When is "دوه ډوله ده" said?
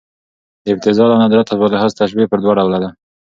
2.43-2.89